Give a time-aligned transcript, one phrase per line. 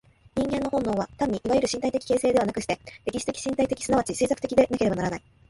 [0.35, 5.23] 人間の本能は単にいわゆる身体的形成ではなくして、歴史的身体的即ち制作的でなければならない。